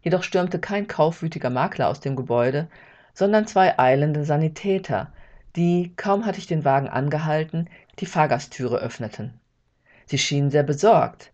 Jedoch 0.00 0.22
stürmte 0.22 0.58
kein 0.58 0.88
kaufwütiger 0.88 1.50
Makler 1.50 1.88
aus 1.88 2.00
dem 2.00 2.16
Gebäude, 2.16 2.68
sondern 3.12 3.46
zwei 3.46 3.78
eilende 3.78 4.24
Sanitäter, 4.24 5.12
die, 5.56 5.92
kaum 5.96 6.24
hatte 6.24 6.38
ich 6.38 6.46
den 6.46 6.64
Wagen 6.64 6.88
angehalten, 6.88 7.68
die 7.98 8.06
Fahrgasttüre 8.06 8.78
öffneten. 8.78 9.38
Sie 10.06 10.16
schienen 10.16 10.50
sehr 10.50 10.62
besorgt. 10.62 11.31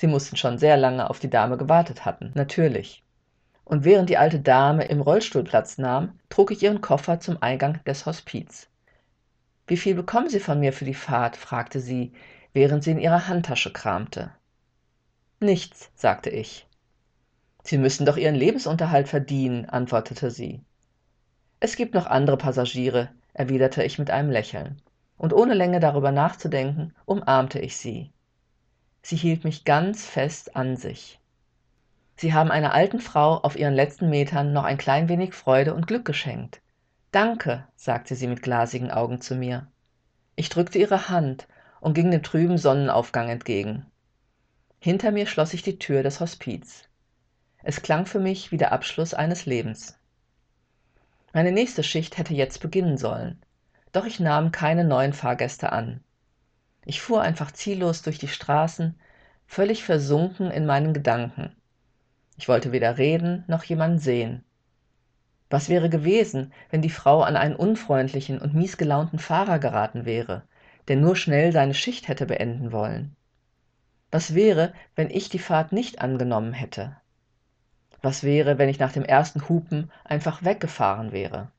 Sie 0.00 0.06
mussten 0.06 0.36
schon 0.36 0.58
sehr 0.58 0.76
lange 0.76 1.08
auf 1.10 1.18
die 1.18 1.30
Dame 1.30 1.56
gewartet 1.56 2.04
hatten, 2.04 2.32
natürlich 2.34 3.04
und 3.70 3.84
während 3.84 4.10
die 4.10 4.16
alte 4.16 4.40
Dame 4.40 4.86
im 4.86 5.00
Rollstuhl 5.00 5.44
Platz 5.44 5.78
nahm, 5.78 6.18
trug 6.28 6.50
ich 6.50 6.60
ihren 6.60 6.80
Koffer 6.80 7.20
zum 7.20 7.40
Eingang 7.40 7.78
des 7.84 8.04
Hospiz. 8.04 8.68
Wie 9.68 9.76
viel 9.76 9.94
bekommen 9.94 10.28
Sie 10.28 10.40
von 10.40 10.58
mir 10.58 10.72
für 10.72 10.84
die 10.84 10.92
Fahrt? 10.92 11.36
fragte 11.36 11.78
sie, 11.78 12.12
während 12.52 12.82
sie 12.82 12.90
in 12.90 12.98
ihrer 12.98 13.28
Handtasche 13.28 13.72
kramte. 13.72 14.32
Nichts, 15.38 15.92
sagte 15.94 16.30
ich. 16.30 16.66
Sie 17.62 17.78
müssen 17.78 18.06
doch 18.06 18.16
Ihren 18.16 18.34
Lebensunterhalt 18.34 19.06
verdienen, 19.06 19.66
antwortete 19.66 20.32
sie. 20.32 20.64
Es 21.60 21.76
gibt 21.76 21.94
noch 21.94 22.06
andere 22.06 22.38
Passagiere, 22.38 23.10
erwiderte 23.34 23.84
ich 23.84 24.00
mit 24.00 24.10
einem 24.10 24.30
Lächeln, 24.30 24.82
und 25.16 25.32
ohne 25.32 25.54
länger 25.54 25.78
darüber 25.78 26.10
nachzudenken, 26.10 26.92
umarmte 27.04 27.60
ich 27.60 27.76
sie. 27.76 28.10
Sie 29.02 29.16
hielt 29.16 29.44
mich 29.44 29.64
ganz 29.64 30.06
fest 30.06 30.56
an 30.56 30.76
sich. 30.76 31.20
Sie 32.16 32.34
haben 32.34 32.50
einer 32.50 32.74
alten 32.74 33.00
Frau 33.00 33.38
auf 33.38 33.56
ihren 33.56 33.74
letzten 33.74 34.10
Metern 34.10 34.52
noch 34.52 34.64
ein 34.64 34.76
klein 34.76 35.08
wenig 35.08 35.32
Freude 35.32 35.74
und 35.74 35.86
Glück 35.86 36.04
geschenkt. 36.04 36.60
Danke, 37.12 37.66
sagte 37.76 38.14
sie 38.14 38.26
mit 38.26 38.42
glasigen 38.42 38.90
Augen 38.90 39.20
zu 39.20 39.34
mir. 39.34 39.66
Ich 40.36 40.48
drückte 40.48 40.78
ihre 40.78 41.08
Hand 41.08 41.48
und 41.80 41.94
ging 41.94 42.10
dem 42.10 42.22
trüben 42.22 42.58
Sonnenaufgang 42.58 43.28
entgegen. 43.28 43.86
Hinter 44.78 45.10
mir 45.12 45.26
schloss 45.26 45.54
ich 45.54 45.62
die 45.62 45.78
Tür 45.78 46.02
des 46.02 46.20
Hospiz. 46.20 46.84
Es 47.62 47.82
klang 47.82 48.06
für 48.06 48.20
mich 48.20 48.52
wie 48.52 48.56
der 48.56 48.72
Abschluss 48.72 49.12
eines 49.12 49.46
Lebens. 49.46 49.98
Meine 51.32 51.52
nächste 51.52 51.82
Schicht 51.82 52.18
hätte 52.18 52.34
jetzt 52.34 52.60
beginnen 52.60 52.96
sollen, 52.96 53.40
doch 53.92 54.04
ich 54.04 54.20
nahm 54.20 54.52
keine 54.52 54.84
neuen 54.84 55.12
Fahrgäste 55.12 55.72
an. 55.72 56.02
Ich 56.84 57.00
fuhr 57.00 57.22
einfach 57.22 57.52
ziellos 57.52 58.02
durch 58.02 58.18
die 58.18 58.28
Straßen, 58.28 58.98
völlig 59.46 59.84
versunken 59.84 60.50
in 60.50 60.66
meinen 60.66 60.94
Gedanken. 60.94 61.54
Ich 62.36 62.48
wollte 62.48 62.72
weder 62.72 62.98
reden 62.98 63.44
noch 63.48 63.64
jemanden 63.64 63.98
sehen. 63.98 64.44
Was 65.50 65.68
wäre 65.68 65.90
gewesen, 65.90 66.52
wenn 66.70 66.80
die 66.80 66.90
Frau 66.90 67.22
an 67.22 67.36
einen 67.36 67.56
unfreundlichen 67.56 68.40
und 68.40 68.54
miesgelaunten 68.54 69.18
Fahrer 69.18 69.58
geraten 69.58 70.04
wäre, 70.04 70.44
der 70.88 70.96
nur 70.96 71.16
schnell 71.16 71.52
seine 71.52 71.74
Schicht 71.74 72.08
hätte 72.08 72.26
beenden 72.26 72.72
wollen? 72.72 73.16
Was 74.12 74.34
wäre, 74.34 74.72
wenn 74.94 75.10
ich 75.10 75.28
die 75.28 75.38
Fahrt 75.38 75.72
nicht 75.72 76.00
angenommen 76.00 76.52
hätte? 76.52 76.96
Was 78.02 78.22
wäre, 78.22 78.58
wenn 78.58 78.68
ich 78.68 78.78
nach 78.78 78.92
dem 78.92 79.04
ersten 79.04 79.48
Hupen 79.48 79.90
einfach 80.04 80.42
weggefahren 80.44 81.12
wäre? 81.12 81.50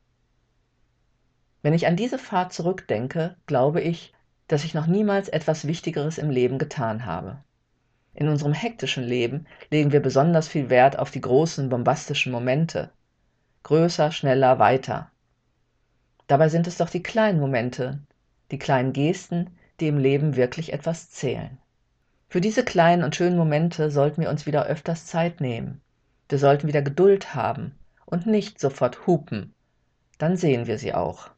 Wenn 1.61 1.73
ich 1.73 1.85
an 1.85 1.95
diese 1.95 2.17
Fahrt 2.17 2.53
zurückdenke, 2.53 3.35
glaube 3.45 3.81
ich, 3.81 4.13
dass 4.51 4.65
ich 4.65 4.73
noch 4.73 4.85
niemals 4.85 5.29
etwas 5.29 5.65
Wichtigeres 5.65 6.17
im 6.17 6.29
Leben 6.29 6.57
getan 6.57 7.05
habe. 7.05 7.37
In 8.13 8.27
unserem 8.27 8.51
hektischen 8.51 9.03
Leben 9.05 9.45
legen 9.69 9.93
wir 9.93 10.01
besonders 10.01 10.49
viel 10.49 10.69
Wert 10.69 10.99
auf 10.99 11.09
die 11.09 11.21
großen, 11.21 11.69
bombastischen 11.69 12.33
Momente. 12.33 12.89
Größer, 13.63 14.11
schneller, 14.11 14.59
weiter. 14.59 15.09
Dabei 16.27 16.49
sind 16.49 16.67
es 16.67 16.77
doch 16.77 16.89
die 16.89 17.01
kleinen 17.01 17.39
Momente, 17.39 17.99
die 18.51 18.59
kleinen 18.59 18.91
Gesten, 18.91 19.51
die 19.79 19.87
im 19.87 19.97
Leben 19.97 20.35
wirklich 20.35 20.73
etwas 20.73 21.09
zählen. 21.09 21.57
Für 22.27 22.41
diese 22.41 22.65
kleinen 22.65 23.03
und 23.03 23.15
schönen 23.15 23.37
Momente 23.37 23.89
sollten 23.89 24.21
wir 24.21 24.29
uns 24.29 24.45
wieder 24.45 24.65
öfters 24.65 25.05
Zeit 25.05 25.39
nehmen. 25.39 25.79
Wir 26.27 26.39
sollten 26.39 26.67
wieder 26.67 26.81
Geduld 26.81 27.35
haben 27.35 27.75
und 28.05 28.25
nicht 28.25 28.59
sofort 28.59 29.07
hupen. 29.07 29.53
Dann 30.17 30.35
sehen 30.35 30.67
wir 30.67 30.77
sie 30.77 30.93
auch. 30.93 31.29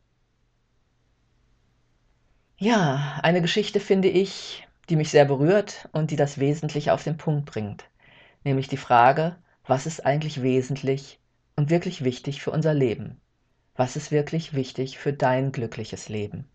Ja, 2.57 3.19
eine 3.24 3.41
Geschichte 3.41 3.79
finde 3.79 4.07
ich, 4.07 4.67
die 4.89 4.95
mich 4.95 5.10
sehr 5.10 5.25
berührt 5.25 5.89
und 5.91 6.12
die 6.12 6.15
das 6.15 6.39
Wesentliche 6.39 6.93
auf 6.93 7.03
den 7.03 7.17
Punkt 7.17 7.45
bringt, 7.45 7.86
nämlich 8.43 8.67
die 8.67 8.77
Frage, 8.77 9.36
was 9.65 9.86
ist 9.86 10.05
eigentlich 10.05 10.41
wesentlich 10.41 11.19
und 11.55 11.69
wirklich 11.69 12.03
wichtig 12.03 12.41
für 12.41 12.51
unser 12.51 12.74
Leben? 12.74 13.19
Was 13.75 13.95
ist 13.95 14.12
wirklich 14.12 14.53
wichtig 14.53 15.00
für 15.00 15.13
dein 15.13 15.51
glückliches 15.51 16.10
Leben? 16.10 16.45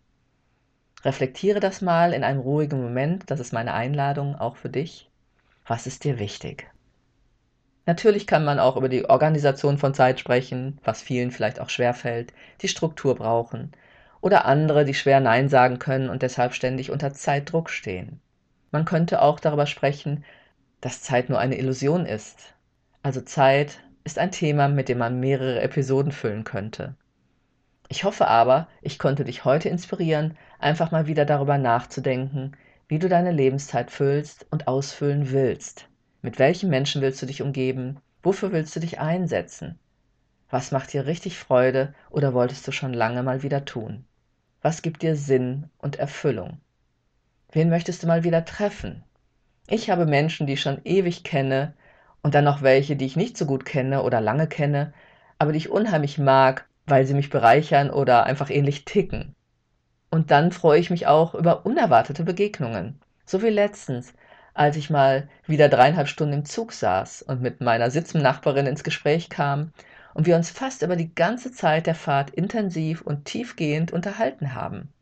Reflektiere 1.03 1.59
das 1.59 1.81
mal 1.81 2.13
in 2.13 2.23
einem 2.23 2.39
ruhigen 2.39 2.81
Moment, 2.81 3.29
das 3.29 3.39
ist 3.39 3.53
meine 3.53 3.73
Einladung 3.73 4.35
auch 4.35 4.55
für 4.57 4.69
dich. 4.69 5.09
Was 5.65 5.87
ist 5.87 6.03
dir 6.03 6.19
wichtig? 6.19 6.69
Natürlich 7.85 8.27
kann 8.27 8.45
man 8.45 8.59
auch 8.59 8.77
über 8.77 8.89
die 8.89 9.09
Organisation 9.09 9.77
von 9.77 9.93
Zeit 9.93 10.19
sprechen, 10.19 10.79
was 10.83 11.01
vielen 11.01 11.31
vielleicht 11.31 11.59
auch 11.59 11.69
schwerfällt, 11.69 12.33
die 12.61 12.67
Struktur 12.67 13.15
brauchen, 13.15 13.71
oder 14.21 14.45
andere, 14.45 14.85
die 14.85 14.93
schwer 14.93 15.19
Nein 15.19 15.49
sagen 15.49 15.79
können 15.79 16.09
und 16.09 16.21
deshalb 16.21 16.53
ständig 16.53 16.91
unter 16.91 17.13
Zeitdruck 17.13 17.69
stehen. 17.69 18.19
Man 18.71 18.85
könnte 18.85 19.21
auch 19.21 19.39
darüber 19.39 19.65
sprechen, 19.65 20.23
dass 20.81 21.01
Zeit 21.01 21.29
nur 21.29 21.39
eine 21.39 21.57
Illusion 21.57 22.05
ist. 22.05 22.53
Also 23.01 23.21
Zeit 23.21 23.79
ist 24.03 24.19
ein 24.19 24.31
Thema, 24.31 24.67
mit 24.67 24.89
dem 24.89 24.97
man 24.97 25.19
mehrere 25.19 25.61
Episoden 25.61 26.11
füllen 26.11 26.43
könnte. 26.43 26.95
Ich 27.87 28.03
hoffe 28.03 28.27
aber, 28.27 28.67
ich 28.81 28.99
konnte 28.99 29.23
dich 29.23 29.45
heute 29.45 29.69
inspirieren, 29.69 30.37
einfach 30.59 30.91
mal 30.91 31.07
wieder 31.07 31.25
darüber 31.25 31.57
nachzudenken, 31.57 32.55
wie 32.87 32.99
du 32.99 33.09
deine 33.09 33.31
Lebenszeit 33.31 33.89
füllst 33.91 34.45
und 34.51 34.67
ausfüllen 34.67 35.31
willst. 35.31 35.87
Mit 36.21 36.37
welchen 36.37 36.69
Menschen 36.69 37.01
willst 37.01 37.21
du 37.21 37.25
dich 37.25 37.41
umgeben? 37.41 37.99
Wofür 38.21 38.51
willst 38.51 38.75
du 38.75 38.79
dich 38.79 38.99
einsetzen? 38.99 39.79
Was 40.49 40.71
macht 40.71 40.93
dir 40.93 41.05
richtig 41.05 41.37
Freude 41.37 41.93
oder 42.09 42.33
wolltest 42.33 42.67
du 42.67 42.71
schon 42.71 42.93
lange 42.93 43.23
mal 43.23 43.43
wieder 43.43 43.65
tun? 43.65 44.05
Was 44.61 44.81
gibt 44.81 45.03
dir 45.03 45.15
Sinn 45.15 45.69
und 45.77 45.97
Erfüllung? 45.97 46.59
Wen 47.51 47.69
möchtest 47.69 48.03
du 48.03 48.07
mal 48.07 48.25
wieder 48.25 48.43
treffen? 48.43 49.03
Ich 49.67 49.89
habe 49.89 50.05
Menschen, 50.05 50.47
die 50.47 50.53
ich 50.53 50.61
schon 50.61 50.81
ewig 50.83 51.23
kenne 51.23 51.73
und 52.21 52.35
dann 52.35 52.43
noch 52.43 52.61
welche, 52.61 52.97
die 52.97 53.05
ich 53.05 53.15
nicht 53.15 53.37
so 53.37 53.45
gut 53.45 53.63
kenne 53.63 54.03
oder 54.03 54.19
lange 54.19 54.47
kenne, 54.47 54.93
aber 55.37 55.53
die 55.53 55.59
ich 55.59 55.69
unheimlich 55.69 56.17
mag, 56.17 56.67
weil 56.85 57.05
sie 57.05 57.13
mich 57.13 57.29
bereichern 57.29 57.89
oder 57.89 58.25
einfach 58.25 58.49
ähnlich 58.49 58.83
ticken. 58.83 59.33
Und 60.09 60.31
dann 60.31 60.51
freue 60.51 60.79
ich 60.79 60.89
mich 60.89 61.07
auch 61.07 61.35
über 61.35 61.65
unerwartete 61.65 62.23
Begegnungen. 62.23 62.99
So 63.25 63.41
wie 63.41 63.49
letztens, 63.49 64.13
als 64.53 64.75
ich 64.75 64.89
mal 64.89 65.29
wieder 65.45 65.69
dreieinhalb 65.69 66.09
Stunden 66.09 66.33
im 66.33 66.45
Zug 66.45 66.73
saß 66.73 67.21
und 67.21 67.41
mit 67.41 67.61
meiner 67.61 67.91
Sitznachbarin 67.91 68.65
ins 68.65 68.83
Gespräch 68.83 69.29
kam 69.29 69.71
und 70.13 70.25
wir 70.25 70.35
uns 70.35 70.49
fast 70.49 70.81
über 70.81 70.95
die 70.95 71.13
ganze 71.13 71.51
Zeit 71.51 71.87
der 71.87 71.95
Fahrt 71.95 72.31
intensiv 72.31 73.01
und 73.01 73.25
tiefgehend 73.25 73.91
unterhalten 73.91 74.55
haben. 74.55 74.93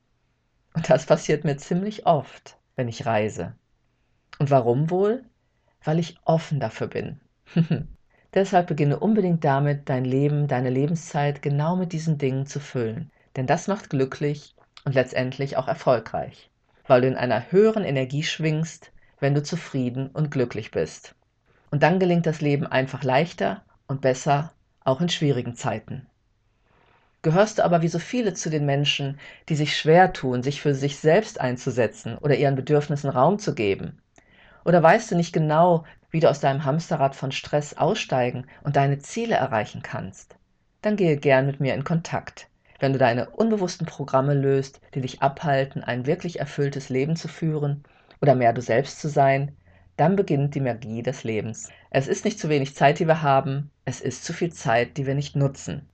Und 0.74 0.90
das 0.90 1.06
passiert 1.06 1.44
mir 1.44 1.58
ziemlich 1.58 2.06
oft, 2.06 2.58
wenn 2.76 2.88
ich 2.88 3.06
reise. 3.06 3.56
Und 4.40 4.52
warum 4.52 4.90
wohl? 4.90 5.24
Weil 5.84 6.00
ich 6.00 6.18
offen 6.26 6.60
dafür 6.60 6.88
bin. 6.88 7.20
Deshalb 8.34 8.68
beginne 8.68 9.00
unbedingt 9.00 9.44
damit, 9.44 9.90
dein 9.90 10.06
Leben, 10.06 10.48
deine 10.48 10.70
Lebenszeit 10.70 11.42
genau 11.42 11.76
mit 11.76 11.94
diesen 11.94 12.18
Dingen 12.18 12.46
zu 12.46 12.60
füllen. 12.60 13.12
Denn 13.36 13.48
das 13.48 13.68
macht 13.68 13.90
glücklich 13.90 14.56
und 14.86 14.94
letztendlich 14.94 15.58
auch 15.58 15.68
erfolgreich, 15.68 16.52
weil 16.86 17.02
du 17.02 17.08
in 17.08 17.16
einer 17.16 17.52
höheren 17.52 17.84
Energie 17.84 18.24
schwingst, 18.24 18.92
wenn 19.20 19.34
du 19.34 19.42
zufrieden 19.42 20.08
und 20.08 20.30
glücklich 20.30 20.72
bist. 20.72 21.16
Und 21.72 21.84
dann 21.84 22.00
gelingt 22.00 22.26
das 22.26 22.42
Leben 22.42 22.68
einfach 22.68 23.04
leichter 23.04 23.64
und 23.88 24.02
besser 24.02 24.54
auch 24.88 25.02
in 25.02 25.10
schwierigen 25.10 25.56
Zeiten. 25.56 26.08
Gehörst 27.22 27.58
du 27.58 27.66
aber 27.66 27.82
wie 27.82 27.90
so 27.90 28.00
viele 28.00 28.34
zu 28.34 28.50
den 28.50 28.66
Menschen, 28.66 29.20
die 29.50 29.56
sich 29.56 29.76
schwer 29.76 30.14
tun, 30.14 30.44
sich 30.44 30.62
für 30.62 30.74
sich 30.74 30.98
selbst 30.98 31.42
einzusetzen 31.42 32.18
oder 32.18 32.36
ihren 32.36 32.56
Bedürfnissen 32.56 33.10
Raum 33.10 33.38
zu 33.38 33.54
geben? 33.54 34.02
Oder 34.64 34.82
weißt 34.82 35.12
du 35.12 35.16
nicht 35.16 35.34
genau, 35.34 35.84
wie 36.10 36.22
du 36.22 36.30
aus 36.30 36.40
deinem 36.40 36.64
Hamsterrad 36.64 37.16
von 37.16 37.32
Stress 37.34 37.76
aussteigen 37.76 38.48
und 38.64 38.76
deine 38.78 39.00
Ziele 39.00 39.36
erreichen 39.36 39.82
kannst? 39.82 40.36
Dann 40.82 40.96
gehe 40.96 41.18
gern 41.18 41.48
mit 41.48 41.60
mir 41.60 41.74
in 41.74 41.84
Kontakt. 41.84 42.48
Wenn 42.80 42.94
du 42.94 43.00
deine 43.00 43.30
unbewussten 43.32 43.88
Programme 43.88 44.36
löst, 44.36 44.80
die 44.94 45.02
dich 45.02 45.22
abhalten, 45.22 45.84
ein 45.84 46.06
wirklich 46.06 46.40
erfülltes 46.40 46.90
Leben 46.90 47.16
zu 47.16 47.28
führen 47.28 47.84
oder 48.22 48.36
mehr 48.36 48.54
du 48.54 48.62
selbst 48.62 49.02
zu 49.02 49.10
sein, 49.10 49.52
dann 49.98 50.16
beginnt 50.16 50.56
die 50.56 50.62
Magie 50.62 51.02
des 51.02 51.24
Lebens. 51.24 51.70
Es 51.90 52.08
ist 52.08 52.26
nicht 52.26 52.40
zu 52.40 52.50
wenig 52.50 52.76
Zeit, 52.76 53.00
die 53.00 53.08
wir 53.08 53.22
haben, 53.22 53.72
es 53.86 54.02
ist 54.02 54.26
zu 54.26 54.34
viel 54.34 54.52
Zeit, 54.52 54.98
die 54.98 55.06
wir 55.06 55.16
nicht 55.16 55.36
nutzen. 55.36 55.88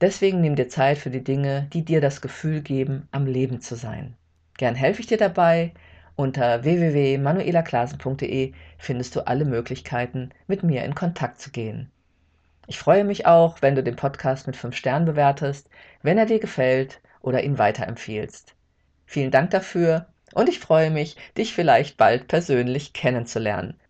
Deswegen 0.00 0.42
nimm 0.42 0.56
dir 0.56 0.68
Zeit 0.68 0.98
für 0.98 1.10
die 1.10 1.24
Dinge, 1.24 1.68
die 1.72 1.84
dir 1.84 2.02
das 2.02 2.20
Gefühl 2.20 2.60
geben, 2.60 3.08
am 3.12 3.24
Leben 3.26 3.62
zu 3.62 3.76
sein. 3.76 4.14
Gern 4.58 4.74
helfe 4.74 5.00
ich 5.00 5.06
dir 5.06 5.16
dabei. 5.16 5.72
Unter 6.16 6.64
www.manuelaklasen.de 6.64 8.52
findest 8.78 9.16
du 9.16 9.26
alle 9.26 9.44
Möglichkeiten, 9.44 10.30
mit 10.46 10.62
mir 10.62 10.84
in 10.84 10.94
Kontakt 10.94 11.40
zu 11.40 11.50
gehen. 11.50 11.90
Ich 12.66 12.78
freue 12.78 13.04
mich 13.04 13.26
auch, 13.26 13.62
wenn 13.62 13.74
du 13.74 13.82
den 13.82 13.96
Podcast 13.96 14.46
mit 14.46 14.56
5 14.56 14.76
Sternen 14.76 15.06
bewertest, 15.06 15.70
wenn 16.02 16.18
er 16.18 16.26
dir 16.26 16.40
gefällt 16.40 17.00
oder 17.22 17.42
ihn 17.42 17.58
weiterempfiehlst. 17.58 18.54
Vielen 19.06 19.30
Dank 19.30 19.50
dafür 19.50 20.06
und 20.34 20.48
ich 20.48 20.58
freue 20.58 20.90
mich, 20.90 21.16
dich 21.38 21.54
vielleicht 21.54 21.96
bald 21.96 22.28
persönlich 22.28 22.92
kennenzulernen. 22.92 23.78